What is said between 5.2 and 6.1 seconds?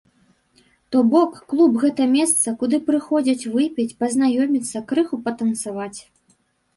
патанцаваць.